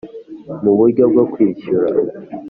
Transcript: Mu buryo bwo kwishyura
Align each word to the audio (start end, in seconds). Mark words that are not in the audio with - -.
Mu 0.63 0.71
buryo 0.77 1.03
bwo 1.11 1.23
kwishyura 1.31 1.87